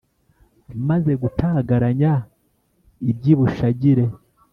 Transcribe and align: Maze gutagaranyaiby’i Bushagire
Maze 0.87 1.11
gutagaranyaiby’i 1.21 3.33
Bushagire 3.39 4.05